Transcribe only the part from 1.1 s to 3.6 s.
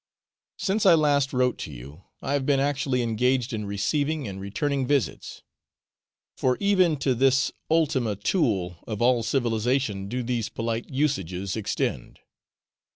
wrote to you I have been actually engaged